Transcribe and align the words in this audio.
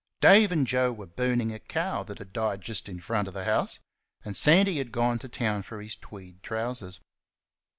Dave 0.19 0.51
and 0.51 0.65
Joe 0.65 0.91
were 0.91 1.05
burning 1.05 1.53
a 1.53 1.59
cow 1.59 2.01
that 2.05 2.17
had 2.17 2.33
died 2.33 2.61
just 2.61 2.89
in 2.89 2.99
front 2.99 3.27
of 3.27 3.35
the 3.35 3.43
house, 3.43 3.77
and 4.25 4.35
Sandy 4.35 4.79
had 4.79 4.91
gone 4.91 5.19
to 5.19 5.29
town 5.29 5.61
for 5.61 5.79
his 5.79 5.95
tweed 5.95 6.41
trousers. 6.41 6.99